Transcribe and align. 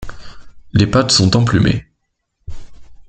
Les 0.73 0.87
pattes 0.87 1.11
sont 1.11 1.37
emplumées. 1.37 1.85